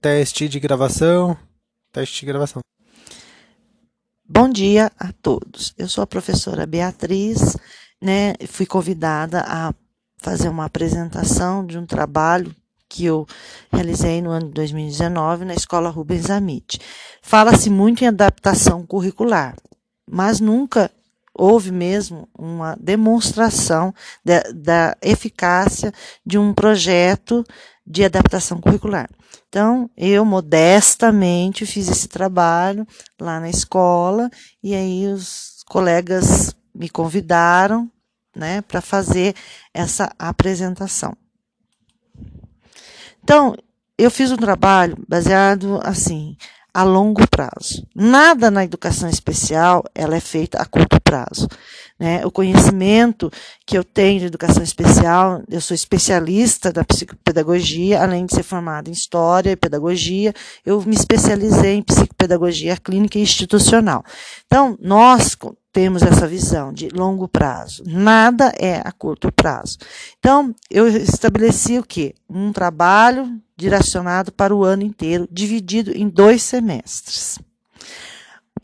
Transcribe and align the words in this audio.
Teste 0.00 0.48
de 0.48 0.60
gravação. 0.60 1.36
Teste 1.92 2.20
de 2.20 2.26
gravação. 2.26 2.60
Bom 4.24 4.48
dia 4.48 4.92
a 4.96 5.12
todos. 5.12 5.74
Eu 5.76 5.88
sou 5.88 6.04
a 6.04 6.06
professora 6.06 6.64
Beatriz, 6.66 7.56
né? 8.00 8.34
Fui 8.46 8.64
convidada 8.64 9.42
a 9.44 9.74
fazer 10.18 10.48
uma 10.48 10.66
apresentação 10.66 11.66
de 11.66 11.76
um 11.76 11.84
trabalho 11.84 12.54
que 12.88 13.06
eu 13.06 13.26
realizei 13.72 14.22
no 14.22 14.30
ano 14.30 14.46
de 14.46 14.52
2019 14.52 15.44
na 15.44 15.54
Escola 15.54 15.90
Rubens 15.90 16.30
Amit. 16.30 16.80
Fala-se 17.20 17.68
muito 17.68 18.04
em 18.04 18.06
adaptação 18.06 18.86
curricular, 18.86 19.56
mas 20.08 20.38
nunca 20.38 20.92
houve 21.38 21.70
mesmo 21.70 22.28
uma 22.36 22.76
demonstração 22.80 23.94
de, 24.24 24.42
da 24.52 24.96
eficácia 25.00 25.92
de 26.26 26.36
um 26.36 26.52
projeto 26.52 27.44
de 27.86 28.04
adaptação 28.04 28.60
curricular. 28.60 29.08
Então, 29.48 29.88
eu 29.96 30.24
modestamente 30.24 31.64
fiz 31.64 31.88
esse 31.88 32.08
trabalho 32.08 32.86
lá 33.18 33.40
na 33.40 33.48
escola 33.48 34.28
e 34.62 34.74
aí 34.74 35.06
os 35.06 35.62
colegas 35.66 36.54
me 36.74 36.88
convidaram, 36.88 37.90
né, 38.36 38.60
para 38.62 38.80
fazer 38.80 39.34
essa 39.72 40.12
apresentação. 40.18 41.16
Então, 43.22 43.54
eu 43.96 44.10
fiz 44.10 44.30
um 44.30 44.36
trabalho 44.36 44.96
baseado 45.08 45.80
assim, 45.82 46.36
a 46.72 46.82
longo 46.82 47.26
prazo. 47.28 47.86
Nada 47.94 48.50
na 48.50 48.64
educação 48.64 49.08
especial 49.08 49.84
ela 49.94 50.16
é 50.16 50.20
feita 50.20 50.58
a 50.58 50.64
curto 50.64 51.00
prazo. 51.00 51.48
Né? 51.98 52.24
O 52.24 52.30
conhecimento 52.30 53.30
que 53.66 53.76
eu 53.76 53.82
tenho 53.82 54.20
de 54.20 54.26
educação 54.26 54.62
especial, 54.62 55.42
eu 55.50 55.60
sou 55.60 55.74
especialista 55.74 56.72
da 56.72 56.84
psicopedagogia, 56.84 58.00
além 58.00 58.24
de 58.24 58.34
ser 58.34 58.44
formada 58.44 58.88
em 58.88 58.92
história 58.92 59.50
e 59.50 59.56
pedagogia, 59.56 60.32
eu 60.64 60.80
me 60.82 60.94
especializei 60.94 61.74
em 61.74 61.82
psicopedagogia 61.82 62.76
clínica 62.76 63.18
e 63.18 63.22
institucional. 63.22 64.04
Então, 64.46 64.78
nós 64.80 65.36
temos 65.72 66.02
essa 66.02 66.26
visão 66.26 66.72
de 66.72 66.88
longo 66.88 67.28
prazo. 67.28 67.82
Nada 67.86 68.52
é 68.58 68.80
a 68.84 68.92
curto 68.92 69.30
prazo. 69.32 69.78
Então, 70.18 70.54
eu 70.70 70.88
estabeleci 70.88 71.78
o 71.78 71.84
quê? 71.84 72.14
Um 72.28 72.52
trabalho 72.52 73.40
direcionado 73.56 74.32
para 74.32 74.54
o 74.54 74.64
ano 74.64 74.82
inteiro, 74.82 75.28
dividido 75.30 75.90
em 75.92 76.08
dois 76.08 76.42
semestres. 76.42 77.38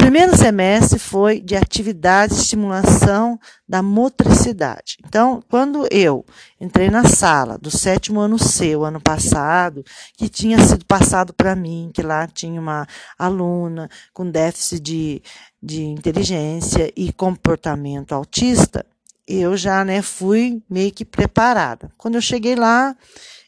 Primeiro 0.05 0.37
semestre 0.37 0.99
foi 0.99 1.41
de 1.41 1.57
atividade 1.57 2.35
de 2.35 2.41
estimulação 2.43 3.41
da 3.67 3.83
motricidade. 3.83 4.99
Então, 5.03 5.43
quando 5.49 5.89
eu 5.91 6.27
entrei 6.61 6.91
na 6.91 7.05
sala 7.09 7.57
do 7.57 7.71
sétimo 7.71 8.21
ano 8.21 8.37
o 8.79 8.85
ano 8.85 9.01
passado, 9.01 9.83
que 10.15 10.29
tinha 10.29 10.59
sido 10.59 10.85
passado 10.85 11.33
para 11.33 11.57
mim, 11.57 11.91
que 11.93 12.03
lá 12.03 12.27
tinha 12.27 12.61
uma 12.61 12.87
aluna 13.19 13.89
com 14.13 14.31
déficit 14.31 14.83
de, 14.83 15.23
de 15.61 15.83
inteligência 15.85 16.93
e 16.95 17.11
comportamento 17.11 18.15
autista, 18.15 18.85
eu 19.27 19.57
já 19.57 19.87
né, 19.87 20.03
fui 20.03 20.63
meio 20.69 20.93
que 20.93 21.07
preparada. 21.07 21.91
Quando 21.97 22.17
eu 22.17 22.21
cheguei 22.21 22.55
lá, 22.55 22.95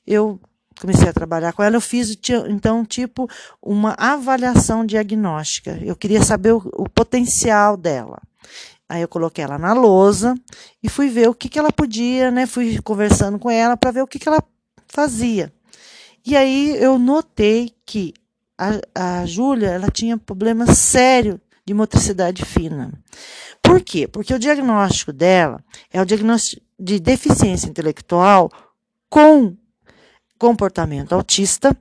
eu 0.06 0.40
comecei 0.80 1.08
a 1.08 1.12
trabalhar 1.12 1.52
com 1.52 1.62
ela, 1.62 1.76
eu 1.76 1.80
fiz 1.80 2.16
então 2.48 2.84
tipo 2.84 3.28
uma 3.62 3.94
avaliação 3.98 4.84
diagnóstica. 4.84 5.78
Eu 5.82 5.96
queria 5.96 6.22
saber 6.22 6.52
o, 6.52 6.62
o 6.74 6.88
potencial 6.88 7.76
dela. 7.76 8.20
Aí 8.88 9.02
eu 9.02 9.08
coloquei 9.08 9.42
ela 9.42 9.58
na 9.58 9.72
lousa 9.72 10.34
e 10.82 10.88
fui 10.88 11.08
ver 11.08 11.28
o 11.28 11.34
que, 11.34 11.48
que 11.48 11.58
ela 11.58 11.72
podia, 11.72 12.30
né? 12.30 12.46
Fui 12.46 12.80
conversando 12.82 13.38
com 13.38 13.50
ela 13.50 13.76
para 13.76 13.90
ver 13.90 14.02
o 14.02 14.06
que, 14.06 14.18
que 14.18 14.28
ela 14.28 14.42
fazia. 14.86 15.52
E 16.24 16.36
aí 16.36 16.76
eu 16.80 16.98
notei 16.98 17.72
que 17.84 18.14
a, 18.58 19.20
a 19.20 19.26
Júlia 19.26 19.68
ela 19.68 19.90
tinha 19.90 20.16
problema 20.16 20.66
sério 20.72 21.40
de 21.64 21.74
motricidade 21.74 22.44
fina. 22.44 22.92
Por 23.60 23.80
quê? 23.80 24.06
Porque 24.06 24.32
o 24.32 24.38
diagnóstico 24.38 25.12
dela 25.12 25.62
é 25.92 26.00
o 26.00 26.06
diagnóstico 26.06 26.62
de 26.78 27.00
deficiência 27.00 27.68
intelectual 27.68 28.50
com 29.10 29.56
comportamento 30.38 31.14
autista. 31.14 31.76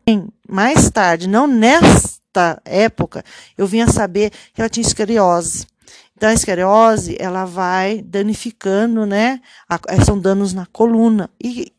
Mais 0.48 0.90
tarde, 0.90 1.28
não 1.28 1.48
nesta 1.48 2.62
época, 2.66 3.24
eu 3.58 3.68
vinha 3.68 3.88
saber 3.88 4.32
que 4.54 4.62
ela 4.62 4.70
tinha 4.70 4.86
escoliose. 4.86 5.68
Então, 6.18 6.30
a 6.30 6.34
escoliose, 6.34 7.18
ela 7.20 7.46
vai 7.46 8.02
danificando, 8.02 9.06
né? 9.06 9.42
São 10.06 10.18
danos 10.18 10.54
na 10.54 10.66
coluna. 10.66 11.30
E, 11.44 11.74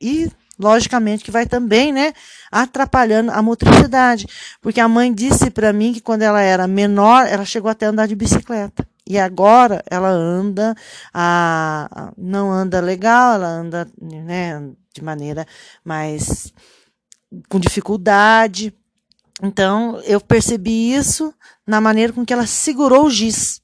e 0.00 0.30
logicamente 0.58 1.24
que 1.24 1.30
vai 1.30 1.46
também, 1.46 1.92
né, 1.92 2.12
atrapalhando 2.50 3.30
a 3.30 3.40
motricidade, 3.40 4.26
porque 4.60 4.80
a 4.80 4.88
mãe 4.88 5.12
disse 5.12 5.50
para 5.50 5.72
mim 5.72 5.92
que 5.92 6.00
quando 6.00 6.22
ela 6.22 6.42
era 6.42 6.66
menor, 6.66 7.26
ela 7.26 7.44
chegou 7.44 7.70
até 7.70 7.86
a 7.86 7.90
andar 7.90 8.08
de 8.08 8.16
bicicleta. 8.16 8.86
E 9.06 9.18
agora 9.18 9.82
ela 9.88 10.10
anda, 10.10 10.74
a, 11.14 12.12
não 12.18 12.50
anda 12.50 12.80
legal, 12.80 13.36
ela 13.36 13.48
anda, 13.48 13.88
né, 14.00 14.60
de 14.98 15.04
maneira 15.04 15.46
mais 15.84 16.52
com 17.48 17.60
dificuldade. 17.60 18.74
Então, 19.42 20.00
eu 20.04 20.20
percebi 20.20 20.92
isso 20.92 21.32
na 21.66 21.80
maneira 21.80 22.12
com 22.12 22.24
que 22.24 22.32
ela 22.32 22.46
segurou 22.46 23.06
o 23.06 23.10
giz. 23.10 23.60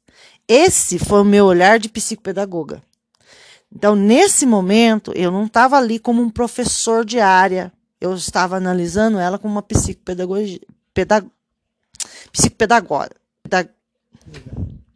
Esse 0.46 0.98
foi 0.98 1.20
o 1.20 1.24
meu 1.24 1.46
olhar 1.46 1.78
de 1.78 1.88
psicopedagoga. 1.88 2.82
Então, 3.74 3.96
nesse 3.96 4.46
momento, 4.46 5.12
eu 5.16 5.32
não 5.32 5.46
estava 5.46 5.76
ali 5.76 5.98
como 5.98 6.22
um 6.22 6.30
professor 6.30 7.04
de 7.04 7.18
área, 7.18 7.72
eu 8.00 8.14
estava 8.14 8.56
analisando 8.56 9.18
ela 9.18 9.38
como 9.38 9.54
uma 9.54 9.62
psicopedagoga, 9.62 10.60
pedag, 10.92 11.28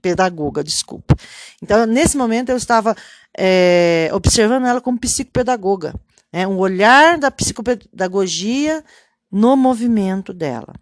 pedagoga, 0.01 0.63
desculpa. 0.63 1.17
Então, 1.61 1.87
nesse 1.87 2.17
momento, 2.17 2.51
eu 2.51 2.57
estava 2.57 2.97
é, 3.37 4.11
observando 4.13 4.67
ela 4.67 4.81
como 4.81 4.99
psicopedagoga, 4.99 5.95
né, 6.33 6.47
um 6.47 6.59
olhar 6.59 7.19
da 7.19 7.31
psicopedagogia 7.31 8.85
no 9.31 9.57
movimento 9.57 10.33
dela. 10.33 10.75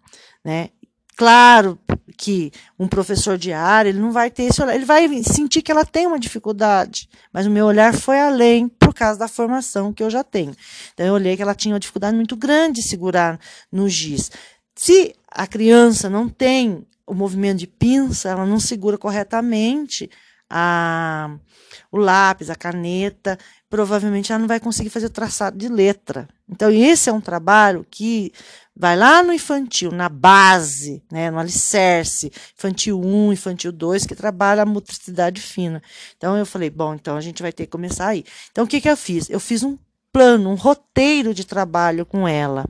Né? 0.43 0.69
Claro 1.15 1.79
que 2.15 2.51
um 2.77 2.87
professor 2.87 3.37
de 3.37 3.51
área, 3.51 3.89
ele 3.89 3.99
não 3.99 4.11
vai 4.11 4.29
ter 4.29 4.43
esse 4.43 4.61
olhar, 4.61 4.75
ele 4.75 4.85
vai 4.85 5.07
sentir 5.23 5.61
que 5.61 5.71
ela 5.71 5.85
tem 5.85 6.05
uma 6.05 6.19
dificuldade, 6.19 7.09
mas 7.33 7.45
o 7.45 7.51
meu 7.51 7.65
olhar 7.65 7.93
foi 7.93 8.19
além 8.19 8.67
por 8.67 8.93
causa 8.93 9.19
da 9.19 9.27
formação 9.27 9.91
que 9.91 10.03
eu 10.03 10.09
já 10.09 10.23
tenho. 10.23 10.55
Então 10.93 11.05
eu 11.05 11.13
olhei 11.13 11.35
que 11.35 11.41
ela 11.41 11.55
tinha 11.55 11.73
uma 11.73 11.79
dificuldade 11.79 12.15
muito 12.15 12.35
grande 12.35 12.81
de 12.81 12.87
segurar 12.87 13.39
no 13.71 13.89
giz. 13.89 14.31
Se 14.75 15.15
a 15.31 15.47
criança 15.47 16.09
não 16.09 16.29
tem 16.29 16.85
o 17.05 17.13
movimento 17.13 17.59
de 17.59 17.67
pinça, 17.67 18.29
ela 18.29 18.45
não 18.45 18.59
segura 18.59 18.97
corretamente 18.97 20.09
a, 20.49 21.35
o 21.91 21.97
lápis, 21.97 22.49
a 22.49 22.55
caneta, 22.55 23.39
provavelmente 23.69 24.31
ela 24.31 24.39
não 24.39 24.47
vai 24.47 24.59
conseguir 24.59 24.89
fazer 24.89 25.07
o 25.07 25.11
traçado 25.11 25.57
de 25.57 25.67
letra. 25.67 26.27
Então, 26.49 26.71
esse 26.71 27.09
é 27.09 27.13
um 27.13 27.19
trabalho 27.19 27.85
que 27.89 28.31
vai 28.75 28.95
lá 28.95 29.21
no 29.23 29.33
infantil, 29.33 29.91
na 29.91 30.07
base, 30.07 31.03
né, 31.11 31.29
no 31.29 31.39
alicerce, 31.39 32.31
infantil 32.55 33.01
1, 33.01 33.33
infantil 33.33 33.71
2, 33.71 34.05
que 34.05 34.15
trabalha 34.15 34.61
a 34.61 34.65
motricidade 34.65 35.41
fina. 35.41 35.81
Então, 36.15 36.37
eu 36.37 36.45
falei, 36.45 36.69
bom, 36.69 36.93
então 36.93 37.17
a 37.17 37.21
gente 37.21 37.41
vai 37.41 37.51
ter 37.51 37.65
que 37.65 37.71
começar 37.71 38.07
aí. 38.07 38.23
Então, 38.51 38.63
o 38.63 38.67
que, 38.67 38.79
que 38.79 38.89
eu 38.89 38.95
fiz? 38.95 39.29
Eu 39.29 39.39
fiz 39.39 39.63
um 39.63 39.77
plano, 40.11 40.49
um 40.49 40.55
roteiro 40.55 41.33
de 41.33 41.45
trabalho 41.45 42.05
com 42.05 42.27
ela. 42.27 42.65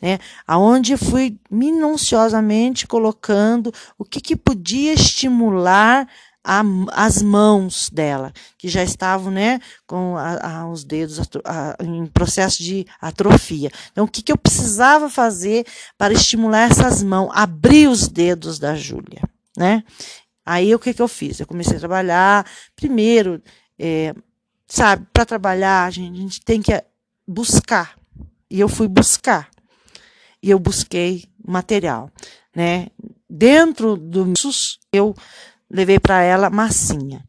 Né, 0.00 0.18
aonde 0.46 0.92
eu 0.92 0.98
fui 0.98 1.38
minuciosamente 1.50 2.86
colocando 2.86 3.72
o 3.98 4.04
que, 4.04 4.20
que 4.20 4.34
podia 4.34 4.94
estimular 4.94 6.08
a, 6.48 6.62
as 6.92 7.20
mãos 7.20 7.90
dela, 7.90 8.32
que 8.56 8.68
já 8.68 8.82
estavam 8.82 9.30
né, 9.30 9.60
com 9.86 10.16
a, 10.16 10.60
a, 10.60 10.70
os 10.70 10.82
dedos 10.82 11.20
em 11.78 12.06
processo 12.06 12.62
de 12.62 12.86
atrofia. 12.98 13.70
Então, 13.92 14.06
o 14.06 14.08
que, 14.08 14.22
que 14.22 14.32
eu 14.32 14.38
precisava 14.38 15.10
fazer 15.10 15.66
para 15.98 16.14
estimular 16.14 16.70
essas 16.70 17.02
mãos, 17.02 17.30
abrir 17.34 17.86
os 17.86 18.08
dedos 18.08 18.58
da 18.58 18.74
Júlia? 18.74 19.20
Né? 19.54 19.84
Aí, 20.44 20.74
o 20.74 20.78
que, 20.78 20.94
que 20.94 21.02
eu 21.02 21.08
fiz? 21.08 21.38
Eu 21.38 21.46
comecei 21.46 21.76
a 21.76 21.80
trabalhar, 21.80 22.46
primeiro, 22.74 23.42
é, 23.78 24.14
sabe, 24.66 25.06
para 25.12 25.26
trabalhar, 25.26 25.84
a 25.84 25.90
gente, 25.90 26.18
a 26.18 26.22
gente 26.22 26.40
tem 26.40 26.62
que 26.62 26.82
buscar. 27.26 27.94
E 28.50 28.58
eu 28.58 28.70
fui 28.70 28.88
buscar. 28.88 29.50
E 30.42 30.48
eu 30.48 30.58
busquei 30.58 31.24
material, 31.46 32.10
né? 32.56 32.86
Dentro 33.28 33.96
do 33.96 34.32
eu 34.90 35.14
levei 35.70 35.98
para 35.98 36.22
ela 36.22 36.50
massinha. 36.50 37.22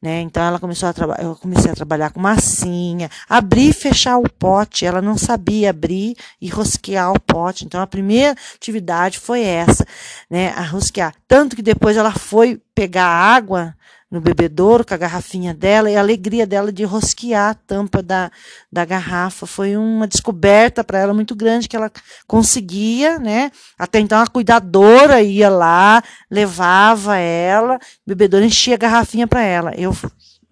Né? 0.00 0.20
Então 0.20 0.42
ela 0.42 0.60
começou 0.60 0.88
a 0.88 0.92
trabalhar, 0.92 1.24
eu 1.24 1.34
comecei 1.36 1.70
a 1.70 1.74
trabalhar 1.74 2.10
com 2.10 2.20
massinha, 2.20 3.10
abrir 3.28 3.70
e 3.70 3.72
fechar 3.72 4.18
o 4.18 4.28
pote. 4.28 4.84
Ela 4.84 5.00
não 5.00 5.16
sabia 5.16 5.70
abrir 5.70 6.14
e 6.40 6.48
rosquear 6.48 7.12
o 7.12 7.20
pote. 7.20 7.64
Então 7.64 7.80
a 7.80 7.86
primeira 7.86 8.36
atividade 8.54 9.18
foi 9.18 9.42
essa, 9.42 9.86
né? 10.30 10.50
A 10.50 10.62
rosquear. 10.62 11.14
Tanto 11.26 11.56
que 11.56 11.62
depois 11.62 11.96
ela 11.96 12.12
foi 12.12 12.60
pegar 12.74 13.06
água 13.06 13.74
no 14.10 14.20
bebedouro 14.20 14.84
com 14.84 14.94
a 14.94 14.96
garrafinha 14.96 15.52
dela 15.52 15.90
e 15.90 15.96
a 15.96 16.00
alegria 16.00 16.46
dela 16.46 16.72
de 16.72 16.84
rosquear 16.84 17.50
a 17.50 17.54
tampa 17.54 18.02
da, 18.02 18.30
da 18.70 18.84
garrafa. 18.84 19.46
Foi 19.46 19.76
uma 19.76 20.06
descoberta 20.06 20.84
para 20.84 20.98
ela 20.98 21.12
muito 21.12 21.34
grande 21.34 21.68
que 21.68 21.76
ela 21.76 21.90
conseguia, 22.26 23.18
né? 23.18 23.50
Até 23.78 23.98
então 23.98 24.20
a 24.20 24.26
cuidadora 24.26 25.20
ia 25.22 25.48
lá, 25.48 26.02
levava 26.30 27.16
ela, 27.16 27.76
o 27.76 27.80
bebedouro 28.06 28.46
enchia 28.46 28.74
a 28.74 28.78
garrafinha 28.78 29.26
para 29.26 29.42
ela. 29.42 29.72
Eu 29.76 29.94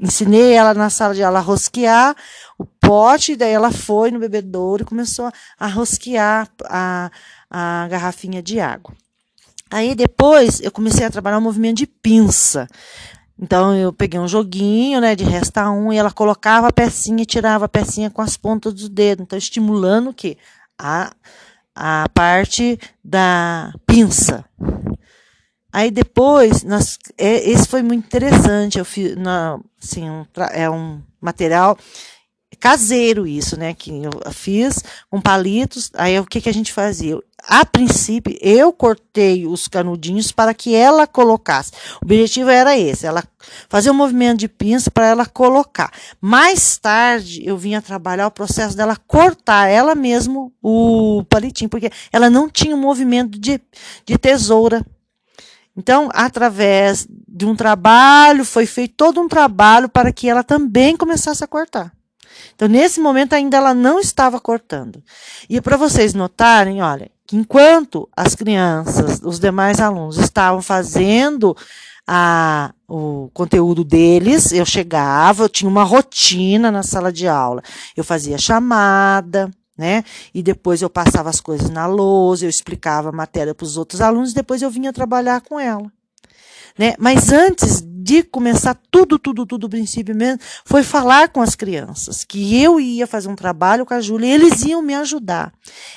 ensinei 0.00 0.52
ela 0.52 0.74
na 0.74 0.90
sala 0.90 1.14
de 1.14 1.22
aula 1.22 1.38
a 1.38 1.42
rosquear 1.42 2.16
o 2.58 2.64
pote, 2.64 3.36
daí 3.36 3.52
ela 3.52 3.70
foi 3.70 4.10
no 4.10 4.18
bebedouro 4.18 4.82
e 4.82 4.86
começou 4.86 5.30
a 5.58 5.66
rosquear 5.68 6.48
a, 6.64 7.10
a 7.48 7.88
garrafinha 7.88 8.42
de 8.42 8.58
água. 8.58 8.92
Aí 9.70 9.94
depois 9.94 10.60
eu 10.60 10.70
comecei 10.70 11.04
a 11.04 11.10
trabalhar 11.10 11.38
o 11.38 11.42
movimento 11.42 11.78
de 11.78 11.86
pinça. 11.86 12.68
Então 13.38 13.74
eu 13.76 13.92
peguei 13.92 14.20
um 14.20 14.28
joguinho, 14.28 15.00
né, 15.00 15.16
de 15.16 15.24
resta 15.24 15.70
um 15.70 15.92
e 15.92 15.96
ela 15.96 16.10
colocava 16.12 16.68
a 16.68 16.72
pecinha 16.72 17.22
e 17.22 17.26
tirava 17.26 17.64
a 17.64 17.68
pecinha 17.68 18.10
com 18.10 18.22
as 18.22 18.36
pontas 18.36 18.72
dos 18.72 18.88
dedos, 18.88 19.24
então 19.24 19.36
estimulando 19.36 20.10
o 20.10 20.14
quê? 20.14 20.36
A 20.78 21.12
a 21.74 22.08
parte 22.14 22.78
da 23.02 23.74
pinça. 23.86 24.44
Aí 25.72 25.90
depois, 25.90 26.62
nós, 26.62 26.98
é, 27.18 27.50
esse 27.50 27.66
foi 27.66 27.82
muito 27.82 28.06
interessante. 28.06 28.78
Eu 28.78 28.84
fiz, 28.84 29.16
na, 29.16 29.58
assim, 29.82 30.08
um, 30.08 30.24
é 30.52 30.70
um 30.70 31.02
material 31.20 31.76
caseiro 32.54 33.26
isso, 33.26 33.58
né? 33.58 33.74
Que 33.74 33.90
eu 33.90 34.32
fiz 34.32 34.82
com 35.10 35.20
palitos. 35.20 35.90
Aí 35.94 36.18
o 36.18 36.26
que, 36.26 36.40
que 36.40 36.48
a 36.48 36.54
gente 36.54 36.72
fazia? 36.72 37.18
A 37.46 37.64
princípio, 37.64 38.36
eu 38.40 38.72
cortei 38.72 39.46
os 39.46 39.68
canudinhos 39.68 40.32
para 40.32 40.54
que 40.54 40.74
ela 40.74 41.06
colocasse. 41.06 41.72
O 42.00 42.04
objetivo 42.06 42.48
era 42.48 42.76
esse, 42.78 43.06
ela 43.06 43.22
fazer 43.68 43.90
um 43.90 43.94
movimento 43.94 44.38
de 44.38 44.48
pinça 44.48 44.90
para 44.90 45.06
ela 45.06 45.26
colocar. 45.26 45.92
Mais 46.20 46.78
tarde, 46.78 47.42
eu 47.44 47.56
vinha 47.58 47.82
trabalhar 47.82 48.26
o 48.26 48.30
processo 48.30 48.76
dela 48.76 48.96
cortar 48.96 49.68
ela 49.68 49.94
mesmo 49.94 50.52
o 50.62 51.22
palitinho, 51.28 51.68
porque 51.68 51.90
ela 52.10 52.30
não 52.30 52.48
tinha 52.48 52.74
um 52.74 52.80
movimento 52.80 53.38
de, 53.38 53.60
de 54.06 54.16
tesoura. 54.16 54.84
Então, 55.76 56.08
através 56.14 57.06
de 57.28 57.44
um 57.44 57.54
trabalho, 57.54 58.44
foi 58.44 58.64
feito 58.64 58.94
todo 58.96 59.20
um 59.20 59.28
trabalho 59.28 59.88
para 59.88 60.12
que 60.12 60.28
ela 60.28 60.44
também 60.44 60.96
começasse 60.96 61.42
a 61.42 61.48
cortar. 61.48 61.92
Então, 62.54 62.68
nesse 62.68 63.00
momento, 63.00 63.34
ainda 63.34 63.56
ela 63.56 63.74
não 63.74 63.98
estava 63.98 64.40
cortando. 64.40 65.02
E 65.48 65.60
para 65.60 65.76
vocês 65.76 66.14
notarem, 66.14 66.82
olha, 66.82 67.10
que 67.26 67.36
enquanto 67.36 68.08
as 68.16 68.34
crianças, 68.34 69.20
os 69.22 69.38
demais 69.38 69.80
alunos 69.80 70.18
estavam 70.18 70.60
fazendo 70.60 71.56
a, 72.06 72.72
o 72.88 73.30
conteúdo 73.32 73.82
deles, 73.82 74.52
eu 74.52 74.66
chegava, 74.66 75.44
eu 75.44 75.48
tinha 75.48 75.68
uma 75.68 75.84
rotina 75.84 76.70
na 76.70 76.82
sala 76.82 77.12
de 77.12 77.26
aula. 77.26 77.62
Eu 77.96 78.04
fazia 78.04 78.38
chamada, 78.38 79.50
né? 79.76 80.04
E 80.32 80.42
depois 80.42 80.82
eu 80.82 80.90
passava 80.90 81.30
as 81.30 81.40
coisas 81.40 81.70
na 81.70 81.86
lousa, 81.86 82.44
eu 82.44 82.50
explicava 82.50 83.08
a 83.08 83.12
matéria 83.12 83.54
para 83.54 83.64
os 83.64 83.76
outros 83.76 84.00
alunos, 84.00 84.32
depois 84.32 84.62
eu 84.62 84.70
vinha 84.70 84.92
trabalhar 84.92 85.40
com 85.40 85.58
ela. 85.58 85.90
Né? 86.78 86.94
Mas 86.98 87.32
antes 87.32 87.80
de 88.04 88.22
começar 88.22 88.78
tudo, 88.90 89.18
tudo, 89.18 89.46
tudo, 89.46 89.64
o 89.64 89.70
princípio 89.70 90.14
mesmo, 90.14 90.38
foi 90.62 90.82
falar 90.82 91.30
com 91.30 91.40
as 91.40 91.54
crianças, 91.54 92.22
que 92.22 92.62
eu 92.62 92.78
ia 92.78 93.06
fazer 93.06 93.30
um 93.30 93.34
trabalho 93.34 93.86
com 93.86 93.94
a 93.94 94.00
Júlia 94.00 94.26
e 94.26 94.32
eles 94.32 94.62
iam 94.62 94.82
me 94.82 94.94
ajudar. 94.94 95.50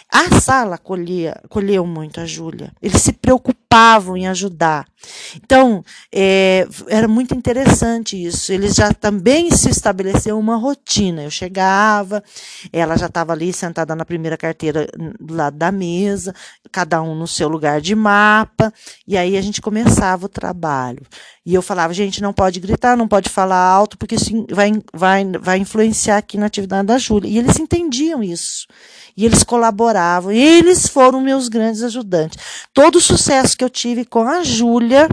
A 0.09 0.39
sala 0.39 0.77
colhia, 0.77 1.37
colheu 1.49 1.85
muito 1.85 2.21
a 2.21 2.25
Júlia. 2.25 2.71
Eles 2.81 3.01
se 3.01 3.11
preocupavam 3.11 4.15
em 4.15 4.25
ajudar. 4.25 4.87
Então, 5.35 5.83
é, 6.13 6.65
era 6.87 7.09
muito 7.09 7.35
interessante 7.35 8.15
isso. 8.21 8.53
Eles 8.53 8.73
já 8.73 8.93
também 8.93 9.51
se 9.51 9.69
estabeleceu 9.69 10.39
uma 10.39 10.55
rotina. 10.55 11.23
Eu 11.23 11.29
chegava, 11.29 12.23
ela 12.71 12.95
já 12.95 13.07
estava 13.07 13.33
ali 13.33 13.51
sentada 13.51 13.93
na 13.95 14.05
primeira 14.05 14.37
carteira 14.37 14.87
do 15.19 15.33
lado 15.33 15.57
da 15.57 15.73
mesa, 15.73 16.33
cada 16.71 17.01
um 17.01 17.13
no 17.13 17.27
seu 17.27 17.49
lugar 17.49 17.81
de 17.81 17.93
mapa, 17.95 18.73
e 19.05 19.17
aí 19.17 19.37
a 19.37 19.41
gente 19.41 19.61
começava 19.61 20.25
o 20.25 20.29
trabalho. 20.29 21.01
E 21.45 21.53
eu 21.53 21.61
falava, 21.61 21.93
gente, 21.97 22.21
não 22.21 22.31
pode 22.31 22.59
gritar, 22.59 22.95
não 22.95 23.07
pode 23.07 23.29
falar 23.29 23.59
alto, 23.59 23.97
porque 23.97 24.15
isso 24.15 24.45
vai, 24.51 24.71
vai, 24.93 25.25
vai 25.39 25.57
influenciar 25.57 26.17
aqui 26.17 26.37
na 26.37 26.45
atividade 26.45 26.87
da 26.87 26.97
Júlia. 26.97 27.29
E 27.29 27.37
eles 27.37 27.59
entendiam 27.59 28.23
isso. 28.23 28.67
E 29.15 29.25
eles 29.25 29.43
colaboravam. 29.43 30.31
E 30.31 30.39
eles 30.39 30.87
foram 30.87 31.19
meus 31.19 31.49
grandes 31.49 31.83
ajudantes. 31.83 32.37
Todo 32.73 32.97
o 32.97 33.01
sucesso 33.01 33.57
que 33.57 33.63
eu 33.63 33.69
tive 33.69 34.05
com 34.05 34.23
a 34.23 34.43
Júlia 34.43 35.09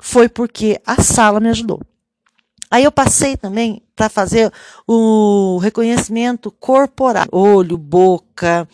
foi 0.00 0.28
porque 0.28 0.80
a 0.84 1.02
sala 1.02 1.40
me 1.40 1.48
ajudou. 1.48 1.80
Aí 2.70 2.84
eu 2.84 2.92
passei 2.92 3.36
também 3.36 3.82
para 3.94 4.08
fazer 4.08 4.52
o 4.86 5.58
reconhecimento 5.58 6.50
corporal, 6.50 7.26
olho, 7.30 7.78
boca, 7.78 8.68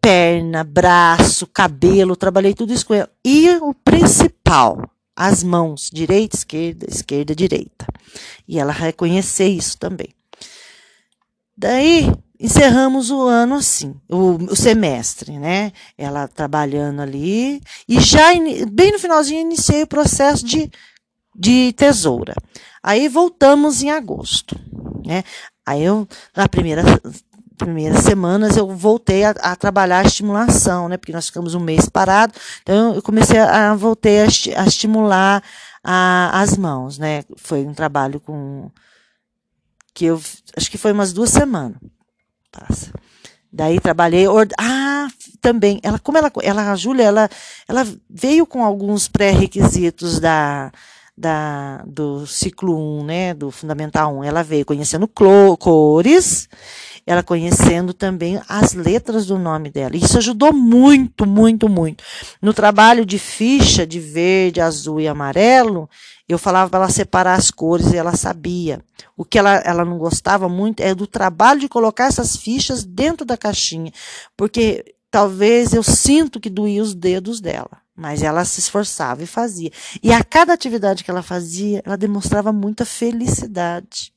perna, 0.00 0.62
braço, 0.62 1.46
cabelo, 1.46 2.14
trabalhei 2.14 2.54
tudo 2.54 2.72
isso 2.72 2.86
com 2.86 2.94
ela. 2.94 3.10
E 3.24 3.48
o 3.56 3.74
principal, 3.74 4.82
as 5.20 5.42
mãos, 5.42 5.90
direita, 5.92 6.36
esquerda, 6.36 6.86
esquerda, 6.88 7.34
direita. 7.34 7.84
E 8.46 8.56
ela 8.56 8.72
reconhecer 8.72 9.48
isso 9.48 9.76
também. 9.76 10.14
Daí, 11.56 12.08
encerramos 12.38 13.10
o 13.10 13.22
ano 13.22 13.56
assim, 13.56 13.96
o, 14.08 14.36
o, 14.52 14.54
semestre, 14.54 15.36
né? 15.36 15.72
Ela 15.98 16.28
trabalhando 16.28 17.02
ali. 17.02 17.60
E 17.88 17.98
já, 17.98 18.28
bem 18.70 18.92
no 18.92 18.98
finalzinho, 19.00 19.40
iniciei 19.40 19.82
o 19.82 19.88
processo 19.88 20.46
de, 20.46 20.70
de 21.34 21.72
tesoura. 21.72 22.36
Aí 22.80 23.08
voltamos 23.08 23.82
em 23.82 23.90
agosto, 23.90 24.54
né? 25.04 25.24
Aí 25.66 25.82
eu, 25.82 26.06
na 26.36 26.48
primeira 26.48 26.82
primeiras 27.58 28.04
semanas 28.04 28.56
eu 28.56 28.66
voltei 28.68 29.24
a, 29.24 29.30
a, 29.30 29.56
trabalhar 29.56 29.98
a 29.98 30.06
estimulação, 30.06 30.88
né? 30.88 30.96
Porque 30.96 31.12
nós 31.12 31.26
ficamos 31.26 31.54
um 31.54 31.60
mês 31.60 31.88
parado, 31.88 32.32
então 32.62 32.94
eu 32.94 33.02
comecei 33.02 33.38
a, 33.38 33.74
voltei 33.74 34.20
a, 34.20 34.24
a 34.24 34.66
estimular 34.66 35.42
a, 35.84 36.40
as 36.40 36.56
mãos, 36.56 36.98
né? 36.98 37.24
Foi 37.36 37.66
um 37.66 37.74
trabalho 37.74 38.20
com 38.20 38.70
que 39.92 40.06
eu 40.06 40.20
acho 40.56 40.70
que 40.70 40.78
foi 40.78 40.92
umas 40.92 41.12
duas 41.12 41.30
semanas. 41.30 41.78
Passa. 42.52 42.92
Daí 43.52 43.80
trabalhei, 43.80 44.26
ah, 44.58 45.08
também, 45.40 45.80
ela 45.82 45.98
como 45.98 46.18
ela, 46.18 46.30
ela 46.42 46.70
a 46.70 46.76
Júlia, 46.76 47.04
ela 47.04 47.28
ela 47.66 47.86
veio 48.08 48.46
com 48.46 48.62
alguns 48.62 49.08
pré-requisitos 49.08 50.20
da 50.20 50.70
da, 51.18 51.82
do 51.84 52.24
ciclo 52.26 53.00
1, 53.00 53.04
né, 53.04 53.34
do 53.34 53.50
Fundamental 53.50 54.16
1, 54.18 54.24
ela 54.24 54.44
veio 54.44 54.64
conhecendo 54.64 55.08
cores, 55.08 56.48
ela 57.08 57.22
conhecendo 57.22 57.94
também 57.94 58.38
as 58.46 58.74
letras 58.74 59.24
do 59.24 59.38
nome 59.38 59.70
dela. 59.70 59.96
Isso 59.96 60.18
ajudou 60.18 60.52
muito, 60.52 61.24
muito, 61.24 61.66
muito. 61.66 62.04
No 62.40 62.52
trabalho 62.52 63.06
de 63.06 63.18
ficha 63.18 63.86
de 63.86 63.98
verde, 63.98 64.60
azul 64.60 65.00
e 65.00 65.08
amarelo, 65.08 65.88
eu 66.28 66.36
falava 66.36 66.68
para 66.68 66.80
ela 66.80 66.90
separar 66.90 67.38
as 67.38 67.50
cores 67.50 67.94
e 67.94 67.96
ela 67.96 68.14
sabia. 68.14 68.84
O 69.16 69.24
que 69.24 69.38
ela, 69.38 69.54
ela 69.56 69.86
não 69.86 69.96
gostava 69.96 70.50
muito 70.50 70.80
é 70.80 70.94
do 70.94 71.06
trabalho 71.06 71.60
de 71.60 71.68
colocar 71.68 72.08
essas 72.08 72.36
fichas 72.36 72.84
dentro 72.84 73.24
da 73.24 73.38
caixinha, 73.38 73.90
porque 74.36 74.94
talvez 75.10 75.72
eu 75.72 75.82
sinto 75.82 76.38
que 76.38 76.50
doía 76.50 76.82
os 76.82 76.94
dedos 76.94 77.40
dela. 77.40 77.80
Mas 77.96 78.22
ela 78.22 78.44
se 78.44 78.60
esforçava 78.60 79.22
e 79.22 79.26
fazia. 79.26 79.72
E 80.02 80.12
a 80.12 80.22
cada 80.22 80.52
atividade 80.52 81.02
que 81.02 81.10
ela 81.10 81.22
fazia, 81.22 81.82
ela 81.86 81.96
demonstrava 81.96 82.52
muita 82.52 82.84
felicidade. 82.84 84.12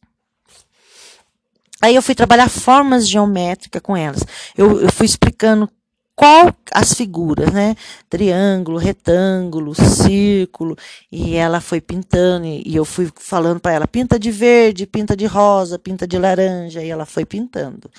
Aí 1.81 1.95
eu 1.95 2.01
fui 2.01 2.13
trabalhar 2.13 2.49
formas 2.49 3.07
geométricas 3.07 3.81
com 3.81 3.97
elas. 3.97 4.23
Eu, 4.55 4.81
eu 4.81 4.91
fui 4.91 5.05
explicando 5.05 5.69
qual 6.15 6.53
as 6.71 6.93
figuras, 6.93 7.51
né? 7.51 7.75
Triângulo, 8.09 8.77
retângulo, 8.77 9.73
círculo, 9.73 10.77
e 11.11 11.35
ela 11.35 11.59
foi 11.59 11.81
pintando 11.81 12.45
e 12.45 12.75
eu 12.75 12.85
fui 12.85 13.11
falando 13.15 13.59
para 13.59 13.73
ela 13.73 13.87
pinta 13.87 14.19
de 14.19 14.29
verde, 14.29 14.85
pinta 14.85 15.15
de 15.17 15.25
rosa, 15.25 15.79
pinta 15.79 16.07
de 16.07 16.19
laranja 16.19 16.83
e 16.83 16.89
ela 16.89 17.05
foi 17.05 17.25
pintando. 17.25 17.89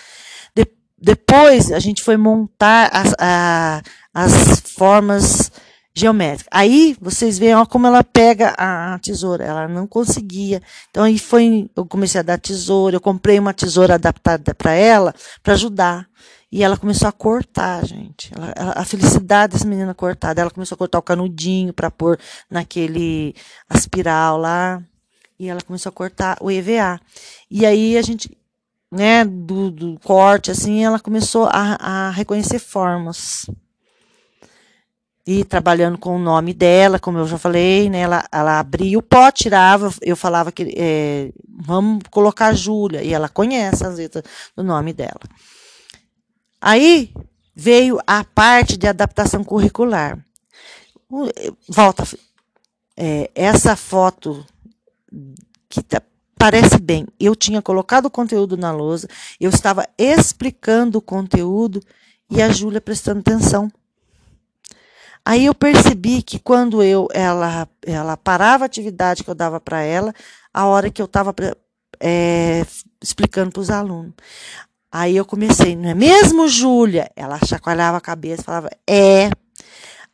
De, 0.55 0.65
depois 0.97 1.73
a 1.73 1.81
gente 1.81 2.01
foi 2.01 2.17
montar 2.17 2.91
as, 2.93 3.13
a, 3.19 3.83
as 4.15 4.61
formas 4.67 5.51
geométrica. 5.95 6.49
Aí 6.53 6.97
vocês 7.01 7.39
veem 7.39 7.55
ó, 7.55 7.67
como 7.67 7.87
ela 7.87 8.03
pega 8.03 8.55
a, 8.57 8.99
tesoura, 8.99 9.45
ela 9.45 9.69
não 9.69 9.87
conseguia. 9.87 10.63
Então 10.91 11.05
aí 11.05 11.19
foi, 11.19 11.71
eu 11.77 11.85
comecei 11.85 12.21
a 12.21 12.23
dar 12.23 12.39
tesoura, 12.39 12.97
eu 12.97 13.01
comprei 13.01 13.39
uma 13.39 13.53
tesoura 13.53 13.95
adaptada 13.95 14.55
para 14.55 14.73
ela, 14.73 15.15
para 15.43 15.55
ajudar. 15.55 16.09
E 16.51 16.63
ela 16.63 16.77
começou 16.77 17.09
a 17.09 17.13
cortar, 17.13 17.85
gente. 17.87 18.31
Ela, 18.37 18.53
ela, 18.55 18.73
a 18.77 18.85
felicidade 18.85 19.55
dessa 19.55 19.67
menina 19.67 19.95
cortada. 19.95 20.43
Ela 20.43 20.51
começou 20.51 20.75
a 20.75 20.79
cortar 20.79 20.99
o 20.99 21.03
canudinho 21.03 21.73
para 21.73 21.91
pôr 21.91 22.19
naquele 22.51 23.35
aspiral 23.71 24.37
lá. 24.37 24.83
E 25.39 25.49
ela 25.49 25.63
começou 25.63 25.89
a 25.89 25.93
cortar 25.93 26.37
o 26.43 26.51
EVA. 26.51 27.01
E 27.51 27.65
aí 27.65 27.97
a 27.97 28.03
gente, 28.03 28.37
né, 28.91 29.25
do, 29.25 29.71
do 29.71 29.99
corte, 30.01 30.51
assim, 30.51 30.85
ela 30.85 31.01
começou 31.01 31.47
a, 31.47 31.77
a 31.81 32.11
reconhecer 32.11 32.59
formas. 32.59 33.47
E 35.27 35.45
trabalhando 35.45 35.97
com 35.97 36.17
o 36.17 36.19
nome 36.19 36.53
dela, 36.53 36.99
como 36.99 37.19
eu 37.19 37.27
já 37.27 37.39
falei, 37.39 37.89
né? 37.89 38.01
Ela, 38.01 38.25
ela 38.33 38.59
abria 38.59 38.99
o 38.99 39.03
pó, 39.03 39.31
tirava, 39.31 39.93
eu 40.03 40.17
falava 40.17 40.51
que 40.51 40.75
é, 40.77 41.33
vamos 41.49 42.03
colocar 42.11 42.47
a 42.47 42.55
Júlia, 42.55 43.03
e 43.03 43.13
ela 43.13 43.29
conhece 43.29 43.87
as 43.87 43.97
letras 43.97 44.25
do 44.57 44.65
nome 44.65 44.93
dela. 44.93 45.21
Aí 46.61 47.13
veio 47.55 47.99
a 48.07 48.25
parte 48.25 48.77
de 48.77 48.89
adaptação 48.89 49.45
curricular. 49.45 50.19
Volta, 51.69 52.05
é, 52.97 53.31
essa 53.35 53.77
foto 53.77 54.45
que 55.69 55.83
tá, 55.83 56.03
parece 56.37 56.79
bem. 56.79 57.07
Eu 57.21 57.37
tinha 57.37 57.63
colocado 57.63 58.07
o 58.07 58.11
conteúdo 58.11 58.57
na 58.57 58.73
lousa, 58.73 59.09
eu 59.39 59.51
estava 59.51 59.87
explicando 59.97 60.99
o 60.99 61.03
conteúdo 61.03 61.81
e 62.29 62.43
a 62.43 62.49
Júlia 62.49 62.81
prestando 62.81 63.21
atenção. 63.21 63.71
Aí 65.25 65.47
eu 65.47 65.55
percebi 65.55 66.23
que 66.23 66.39
quando 66.39 66.83
eu 66.83 67.09
ela 67.13 67.69
ela 67.87 68.17
parava 68.17 68.65
a 68.65 68.67
atividade 68.67 69.23
que 69.23 69.31
eu 69.31 69.35
dava 69.35 69.61
para 69.61 69.83
ela, 69.83 70.13
a 70.53 70.67
hora 70.67 70.91
que 70.91 71.01
eu 71.01 71.07
estava 71.07 71.35
é, 72.01 72.65
explicando 73.01 73.53
para 73.53 73.61
os 73.61 73.71
alunos. 73.71 74.15
Aí 74.91 75.17
eu 75.17 75.25
comecei, 75.25 75.75
não 75.75 75.89
é 75.89 75.95
mesmo, 75.95 76.47
Júlia? 76.49 77.11
Ela 77.17 77.39
chacoalhava 77.47 77.97
a 77.97 78.01
cabeça, 78.01 78.43
falava, 78.43 78.69
é. 78.87 79.31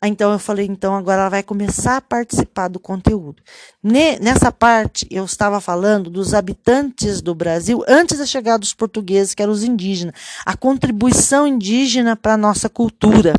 Então 0.04 0.30
eu 0.30 0.38
falei, 0.38 0.66
então 0.66 0.94
agora 0.94 1.22
ela 1.22 1.28
vai 1.28 1.42
começar 1.42 1.96
a 1.96 2.00
participar 2.00 2.68
do 2.68 2.78
conteúdo. 2.78 3.42
Nessa 3.82 4.52
parte, 4.52 5.08
eu 5.10 5.24
estava 5.24 5.60
falando 5.60 6.08
dos 6.08 6.34
habitantes 6.34 7.20
do 7.20 7.34
Brasil 7.34 7.82
antes 7.88 8.18
da 8.18 8.26
chegada 8.26 8.60
dos 8.60 8.72
portugueses, 8.72 9.34
que 9.34 9.42
eram 9.42 9.52
os 9.52 9.64
indígenas, 9.64 10.14
a 10.46 10.56
contribuição 10.56 11.48
indígena 11.48 12.14
para 12.14 12.34
a 12.34 12.38
nossa 12.38 12.68
cultura. 12.68 13.34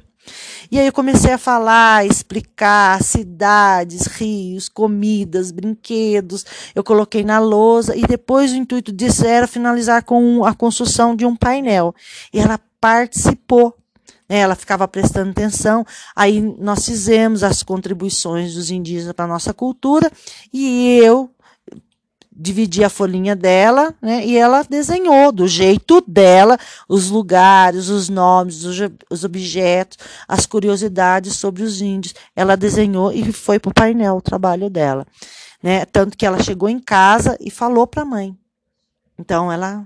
E 0.71 0.79
aí 0.79 0.87
eu 0.87 0.93
comecei 0.93 1.33
a 1.33 1.37
falar, 1.37 2.05
explicar 2.05 3.01
cidades, 3.03 4.05
rios, 4.05 4.69
comidas, 4.69 5.51
brinquedos. 5.51 6.45
Eu 6.75 6.83
coloquei 6.83 7.23
na 7.23 7.39
lousa 7.39 7.95
e 7.95 8.01
depois 8.01 8.51
o 8.51 8.55
intuito 8.55 8.91
disso 8.91 9.25
era 9.25 9.47
finalizar 9.47 10.03
com 10.03 10.45
a 10.45 10.53
construção 10.53 11.15
de 11.15 11.25
um 11.25 11.35
painel. 11.35 11.93
E 12.33 12.39
ela 12.39 12.59
participou. 12.79 13.75
Né? 14.27 14.37
Ela 14.39 14.55
ficava 14.55 14.87
prestando 14.87 15.31
atenção. 15.31 15.85
Aí 16.15 16.39
nós 16.39 16.85
fizemos 16.85 17.43
as 17.43 17.63
contribuições 17.63 18.53
dos 18.53 18.69
indígenas 18.69 19.13
para 19.13 19.25
a 19.25 19.29
nossa 19.29 19.53
cultura 19.53 20.11
e 20.53 20.99
eu 21.01 21.31
dividi 22.41 22.85
a 22.85 22.89
folhinha 22.89 23.35
dela, 23.35 23.93
né, 24.01 24.25
e 24.25 24.37
ela 24.37 24.63
desenhou 24.63 25.29
do 25.29 25.45
jeito 25.45 26.01
dela 26.07 26.57
os 26.87 27.09
lugares, 27.09 27.89
os 27.89 28.07
nomes, 28.07 28.63
os, 28.63 28.77
os 29.09 29.25
objetos, 29.25 29.97
as 30.25 30.45
curiosidades 30.45 31.35
sobre 31.35 31.63
os 31.63 31.81
índios. 31.81 32.15
Ela 32.33 32.55
desenhou 32.55 33.11
e 33.11 33.33
foi 33.33 33.59
para 33.59 33.69
o 33.69 33.73
painel 33.73 34.15
o 34.15 34.21
trabalho 34.21 34.69
dela. 34.69 35.05
Né, 35.61 35.83
tanto 35.85 36.17
que 36.17 36.25
ela 36.25 36.41
chegou 36.41 36.69
em 36.69 36.79
casa 36.79 37.37
e 37.41 37.51
falou 37.51 37.85
para 37.85 38.03
a 38.03 38.05
mãe. 38.05 38.33
Então, 39.19 39.51
ela 39.51 39.85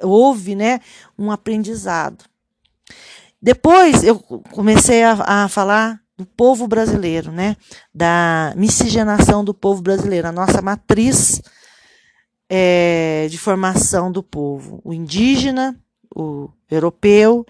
houve 0.00 0.54
né, 0.54 0.80
um 1.18 1.32
aprendizado. 1.32 2.24
Depois, 3.42 4.04
eu 4.04 4.20
comecei 4.20 5.02
a, 5.02 5.44
a 5.44 5.48
falar 5.48 6.00
do 6.16 6.24
povo 6.24 6.68
brasileiro, 6.68 7.32
né? 7.32 7.56
Da 7.94 8.52
miscigenação 8.56 9.44
do 9.44 9.54
povo 9.54 9.80
brasileiro, 9.80 10.26
a 10.26 10.32
nossa 10.32 10.60
matriz 10.60 11.40
é, 12.48 13.26
de 13.30 13.38
formação 13.38 14.10
do 14.10 14.22
povo: 14.22 14.80
o 14.84 14.92
indígena, 14.92 15.78
o 16.14 16.50
europeu 16.70 17.46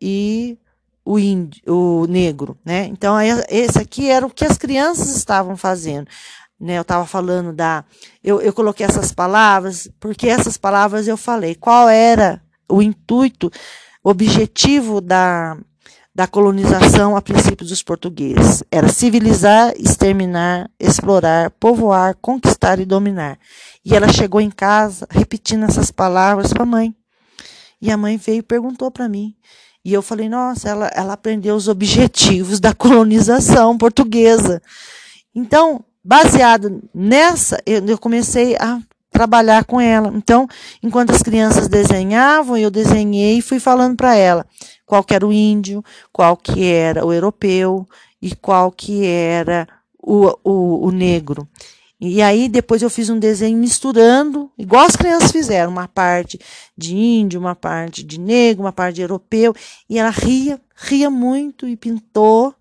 e 0.00 0.58
o, 1.04 1.18
índio, 1.18 1.62
o 1.66 2.06
negro. 2.06 2.56
Né? 2.64 2.86
Então, 2.86 3.16
esse 3.48 3.78
aqui 3.78 4.08
era 4.08 4.26
o 4.26 4.30
que 4.30 4.44
as 4.44 4.56
crianças 4.56 5.16
estavam 5.16 5.56
fazendo. 5.56 6.06
Né? 6.58 6.78
Eu 6.78 6.82
estava 6.82 7.06
falando 7.06 7.52
da. 7.52 7.84
Eu, 8.22 8.40
eu 8.40 8.52
coloquei 8.52 8.86
essas 8.86 9.12
palavras, 9.12 9.88
porque 10.00 10.28
essas 10.28 10.56
palavras 10.56 11.08
eu 11.08 11.16
falei. 11.16 11.54
Qual 11.54 11.88
era 11.88 12.40
o 12.68 12.80
intuito, 12.80 13.50
objetivo 14.02 15.00
da, 15.00 15.56
da 16.14 16.26
colonização 16.28 17.16
a 17.16 17.22
princípio 17.22 17.66
dos 17.66 17.82
portugueses. 17.82 18.62
Era 18.70 18.88
civilizar, 18.88 19.72
exterminar, 19.76 20.70
explorar, 20.78 21.50
povoar, 21.50 22.16
conquistar 22.20 22.78
e 22.78 22.84
dominar. 22.84 23.38
E 23.84 23.94
ela 23.94 24.12
chegou 24.12 24.40
em 24.40 24.50
casa 24.50 25.06
repetindo 25.10 25.64
essas 25.64 25.90
palavras 25.90 26.52
para 26.52 26.62
a 26.62 26.66
mãe. 26.66 26.94
E 27.82 27.90
a 27.90 27.96
mãe 27.96 28.16
veio 28.16 28.38
e 28.38 28.42
perguntou 28.42 28.90
para 28.90 29.08
mim. 29.08 29.34
E 29.84 29.92
eu 29.92 30.00
falei, 30.00 30.28
nossa, 30.28 30.68
ela, 30.68 30.90
ela 30.94 31.12
aprendeu 31.14 31.56
os 31.56 31.68
objetivos 31.68 32.60
da 32.60 32.72
colonização 32.72 33.76
portuguesa. 33.76 34.62
Então, 35.34 35.84
baseado 36.02 36.82
nessa, 36.94 37.60
eu, 37.66 37.84
eu 37.84 37.98
comecei 37.98 38.56
a 38.56 38.80
trabalhar 39.14 39.64
com 39.64 39.80
ela. 39.80 40.12
Então, 40.14 40.48
enquanto 40.82 41.12
as 41.12 41.22
crianças 41.22 41.68
desenhavam, 41.68 42.56
eu 42.56 42.70
desenhei 42.70 43.38
e 43.38 43.42
fui 43.42 43.60
falando 43.60 43.96
para 43.96 44.16
ela 44.16 44.44
qual 44.84 45.04
que 45.04 45.14
era 45.14 45.26
o 45.26 45.32
índio, 45.32 45.82
qual 46.12 46.36
que 46.36 46.64
era 46.64 47.06
o 47.06 47.12
europeu 47.12 47.86
e 48.20 48.34
qual 48.34 48.72
que 48.72 49.06
era 49.06 49.68
o, 49.96 50.36
o, 50.42 50.86
o 50.88 50.90
negro. 50.90 51.48
E 52.00 52.20
aí 52.20 52.48
depois 52.48 52.82
eu 52.82 52.90
fiz 52.90 53.08
um 53.08 53.18
desenho 53.18 53.56
misturando, 53.56 54.50
igual 54.58 54.84
as 54.84 54.96
crianças 54.96 55.30
fizeram, 55.30 55.70
uma 55.70 55.86
parte 55.86 56.38
de 56.76 56.96
índio, 56.96 57.40
uma 57.40 57.54
parte 57.54 58.02
de 58.02 58.18
negro, 58.18 58.64
uma 58.64 58.72
parte 58.72 58.96
de 58.96 59.02
europeu, 59.02 59.54
e 59.88 59.98
ela 59.98 60.10
ria, 60.10 60.60
ria 60.74 61.08
muito 61.08 61.68
e 61.68 61.76
pintou, 61.76 62.52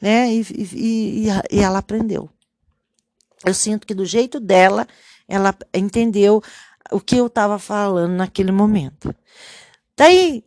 né? 0.00 0.34
E, 0.34 0.40
e, 0.40 0.68
e, 0.74 1.28
e 1.52 1.60
ela 1.60 1.78
aprendeu. 1.78 2.28
Eu 3.44 3.54
sinto 3.54 3.86
que 3.86 3.94
do 3.94 4.04
jeito 4.04 4.38
dela, 4.38 4.86
ela 5.30 5.54
entendeu 5.72 6.42
o 6.90 7.00
que 7.00 7.16
eu 7.16 7.26
estava 7.26 7.58
falando 7.58 8.12
naquele 8.12 8.52
momento. 8.52 9.14
Daí 9.96 10.44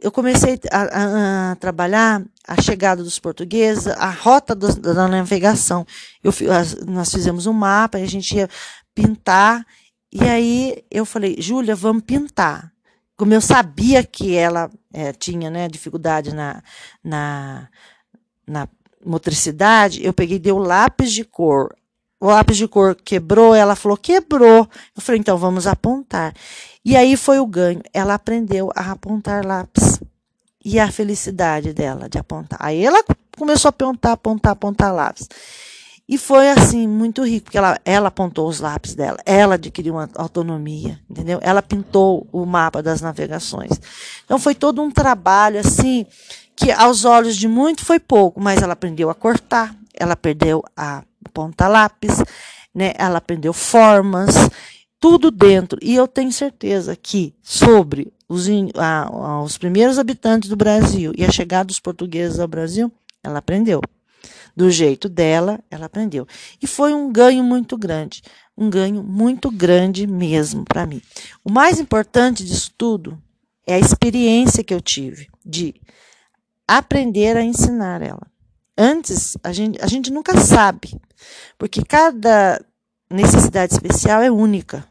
eu 0.00 0.12
comecei 0.12 0.60
a, 0.70 0.82
a, 0.82 1.52
a, 1.52 1.56
trabalhar 1.56 2.22
a 2.46 2.60
chegada 2.60 3.02
dos 3.02 3.18
portugueses, 3.18 3.86
a 3.86 4.10
rota 4.10 4.54
do, 4.54 4.72
da 4.78 5.08
navegação. 5.08 5.86
Eu, 6.22 6.32
nós 6.86 7.10
fizemos 7.10 7.46
um 7.46 7.52
mapa, 7.52 7.98
a 7.98 8.06
gente 8.06 8.36
ia 8.36 8.48
pintar, 8.94 9.66
e 10.12 10.22
aí 10.22 10.84
eu 10.90 11.04
falei, 11.04 11.36
Júlia, 11.38 11.74
vamos 11.74 12.04
pintar. 12.04 12.72
Como 13.16 13.32
eu 13.32 13.40
sabia 13.40 14.04
que 14.04 14.34
ela 14.34 14.70
é, 14.92 15.12
tinha 15.12 15.50
né, 15.50 15.68
dificuldade 15.68 16.34
na, 16.34 16.62
na, 17.02 17.68
na 18.46 18.68
motricidade, 19.04 20.04
eu 20.04 20.12
peguei 20.12 20.38
dei 20.38 20.52
o 20.52 20.58
lápis 20.58 21.12
de 21.12 21.24
cor. 21.24 21.74
O 22.20 22.26
lápis 22.26 22.56
de 22.56 22.66
cor 22.66 22.94
quebrou, 22.94 23.54
ela 23.54 23.76
falou, 23.76 23.96
quebrou. 23.96 24.68
Eu 24.94 25.02
falei, 25.02 25.20
então 25.20 25.36
vamos 25.36 25.66
apontar. 25.66 26.34
E 26.84 26.96
aí 26.96 27.16
foi 27.16 27.38
o 27.38 27.46
ganho. 27.46 27.82
Ela 27.92 28.14
aprendeu 28.14 28.70
a 28.74 28.92
apontar 28.92 29.44
lápis. 29.44 30.00
E 30.64 30.80
a 30.80 30.90
felicidade 30.90 31.72
dela 31.72 32.08
de 32.08 32.18
apontar. 32.18 32.58
Aí 32.62 32.84
ela 32.84 33.04
começou 33.36 33.68
a 33.68 33.70
apontar, 33.70 34.12
apontar, 34.12 34.52
apontar 34.52 34.94
lápis. 34.94 35.28
E 36.08 36.16
foi 36.16 36.48
assim, 36.50 36.86
muito 36.86 37.24
rico, 37.24 37.46
porque 37.46 37.58
ela, 37.58 37.80
ela 37.84 38.08
apontou 38.08 38.48
os 38.48 38.60
lápis 38.60 38.94
dela, 38.94 39.18
ela 39.26 39.56
adquiriu 39.56 39.94
uma 39.94 40.08
autonomia, 40.14 41.00
entendeu? 41.10 41.40
Ela 41.42 41.60
pintou 41.60 42.28
o 42.30 42.46
mapa 42.46 42.80
das 42.80 43.00
navegações. 43.00 43.72
Então 44.24 44.38
foi 44.38 44.54
todo 44.54 44.80
um 44.80 44.88
trabalho 44.88 45.58
assim, 45.58 46.06
que 46.54 46.70
aos 46.70 47.04
olhos 47.04 47.36
de 47.36 47.48
muito 47.48 47.84
foi 47.84 47.98
pouco, 47.98 48.40
mas 48.40 48.62
ela 48.62 48.74
aprendeu 48.74 49.10
a 49.10 49.16
cortar, 49.16 49.74
ela 49.98 50.12
aprendeu 50.12 50.62
a 50.76 51.02
apontar 51.24 51.70
lápis, 51.70 52.22
né? 52.74 52.92
ela 52.96 53.18
aprendeu 53.18 53.52
formas, 53.52 54.34
tudo 55.00 55.30
dentro. 55.30 55.78
E 55.82 55.94
eu 55.94 56.06
tenho 56.06 56.32
certeza 56.32 56.96
que 56.96 57.34
sobre 57.42 58.12
os, 58.28 58.46
a, 58.76 59.40
os 59.42 59.56
primeiros 59.58 59.98
habitantes 59.98 60.48
do 60.48 60.56
Brasil 60.56 61.12
e 61.16 61.24
a 61.24 61.30
chegada 61.30 61.66
dos 61.66 61.80
portugueses 61.80 62.38
ao 62.38 62.48
Brasil, 62.48 62.92
ela 63.22 63.38
aprendeu. 63.38 63.80
Do 64.56 64.70
jeito 64.70 65.08
dela, 65.08 65.60
ela 65.70 65.86
aprendeu. 65.86 66.26
E 66.62 66.66
foi 66.66 66.94
um 66.94 67.12
ganho 67.12 67.44
muito 67.44 67.76
grande. 67.76 68.22
Um 68.56 68.70
ganho 68.70 69.02
muito 69.02 69.50
grande 69.50 70.06
mesmo 70.06 70.64
para 70.64 70.86
mim. 70.86 71.02
O 71.44 71.52
mais 71.52 71.78
importante 71.78 72.42
disso 72.42 72.72
tudo 72.76 73.20
é 73.66 73.74
a 73.74 73.78
experiência 73.78 74.64
que 74.64 74.72
eu 74.72 74.80
tive 74.80 75.28
de 75.44 75.74
aprender 76.66 77.36
a 77.36 77.42
ensinar 77.42 78.00
ela. 78.00 78.26
Antes, 78.76 79.36
a 79.42 79.52
gente, 79.52 79.80
a 79.82 79.86
gente 79.86 80.12
nunca 80.12 80.38
sabe, 80.38 81.00
porque 81.58 81.82
cada 81.82 82.60
necessidade 83.10 83.72
especial 83.72 84.22
é 84.22 84.30
única. 84.30 84.86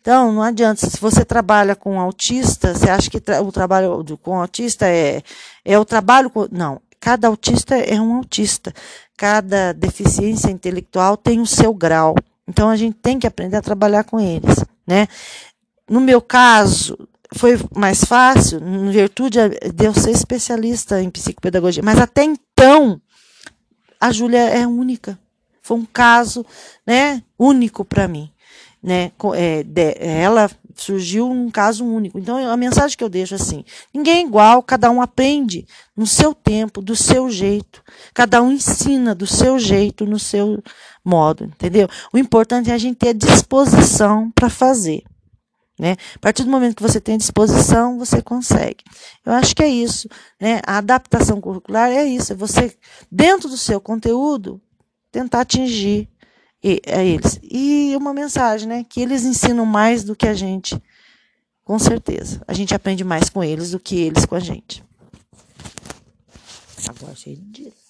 Então, 0.00 0.30
não 0.30 0.42
adianta, 0.42 0.88
se 0.88 1.00
você 1.00 1.24
trabalha 1.24 1.74
com 1.74 1.98
autista, 1.98 2.72
você 2.72 2.88
acha 2.88 3.10
que 3.10 3.18
tra 3.18 3.42
o 3.42 3.50
trabalho 3.50 4.04
com 4.22 4.38
autista 4.40 4.86
é, 4.86 5.20
é 5.64 5.76
o 5.76 5.84
trabalho 5.84 6.30
com. 6.30 6.46
Não, 6.52 6.80
cada 7.00 7.26
autista 7.26 7.74
é 7.74 8.00
um 8.00 8.14
autista. 8.14 8.72
Cada 9.16 9.72
deficiência 9.72 10.48
intelectual 10.48 11.16
tem 11.16 11.40
o 11.40 11.46
seu 11.46 11.74
grau. 11.74 12.14
Então, 12.46 12.70
a 12.70 12.76
gente 12.76 12.96
tem 12.98 13.18
que 13.18 13.26
aprender 13.26 13.56
a 13.56 13.62
trabalhar 13.62 14.04
com 14.04 14.20
eles. 14.20 14.64
Né? 14.86 15.08
No 15.90 16.00
meu 16.00 16.20
caso, 16.20 16.96
foi 17.34 17.58
mais 17.74 18.04
fácil, 18.04 18.60
em 18.60 18.90
virtude 18.90 19.38
de 19.74 19.84
eu 19.84 19.92
ser 19.92 20.12
especialista 20.12 21.02
em 21.02 21.10
psicopedagogia. 21.10 21.82
Mas 21.82 21.98
até 21.98 22.22
então, 22.22 23.00
a 24.06 24.12
Júlia 24.12 24.38
é 24.38 24.66
única. 24.66 25.18
Foi 25.62 25.76
um 25.76 25.84
caso, 25.84 26.46
né, 26.86 27.22
único 27.38 27.84
para 27.84 28.06
mim, 28.06 28.30
né? 28.82 29.10
É, 29.34 29.64
de, 29.64 29.96
ela 29.98 30.48
surgiu 30.76 31.28
um 31.28 31.50
caso 31.50 31.84
único. 31.84 32.18
Então, 32.18 32.38
a 32.48 32.56
mensagem 32.56 32.96
que 32.96 33.02
eu 33.02 33.08
deixo 33.08 33.34
é 33.34 33.36
assim: 33.36 33.64
ninguém 33.92 34.18
é 34.18 34.22
igual, 34.22 34.62
cada 34.62 34.90
um 34.90 35.02
aprende 35.02 35.66
no 35.96 36.06
seu 36.06 36.32
tempo, 36.32 36.80
do 36.80 36.94
seu 36.94 37.28
jeito. 37.28 37.82
Cada 38.14 38.40
um 38.40 38.52
ensina 38.52 39.12
do 39.12 39.26
seu 39.26 39.58
jeito, 39.58 40.06
no 40.06 40.20
seu 40.20 40.62
modo, 41.04 41.44
entendeu? 41.44 41.88
O 42.12 42.18
importante 42.18 42.70
é 42.70 42.74
a 42.74 42.78
gente 42.78 42.96
ter 42.96 43.14
disposição 43.14 44.30
para 44.30 44.48
fazer. 44.48 45.02
Né? 45.78 45.96
A 46.14 46.18
partir 46.18 46.42
do 46.42 46.50
momento 46.50 46.76
que 46.76 46.82
você 46.82 47.00
tem 47.00 47.18
disposição, 47.18 47.98
você 47.98 48.22
consegue. 48.22 48.82
Eu 49.24 49.32
acho 49.32 49.54
que 49.54 49.62
é 49.62 49.68
isso. 49.68 50.08
Né? 50.40 50.60
A 50.66 50.78
adaptação 50.78 51.40
curricular 51.40 51.90
é 51.90 52.04
isso. 52.04 52.32
É 52.32 52.36
você, 52.36 52.74
dentro 53.10 53.48
do 53.48 53.58
seu 53.58 53.80
conteúdo, 53.80 54.60
tentar 55.12 55.42
atingir 55.42 56.08
a 56.86 57.02
eles. 57.02 57.38
E 57.42 57.94
uma 57.96 58.12
mensagem, 58.12 58.66
né? 58.66 58.84
Que 58.88 59.00
eles 59.00 59.24
ensinam 59.24 59.64
mais 59.66 60.02
do 60.02 60.16
que 60.16 60.26
a 60.26 60.34
gente. 60.34 60.80
Com 61.62 61.78
certeza. 61.78 62.42
A 62.46 62.52
gente 62.52 62.74
aprende 62.74 63.04
mais 63.04 63.28
com 63.28 63.42
eles 63.44 63.70
do 63.70 63.80
que 63.80 63.96
eles 64.00 64.24
com 64.24 64.34
a 64.34 64.40
gente. 64.40 64.84
Agora 66.88 67.14
cheio 67.14 67.36
de 67.36 67.72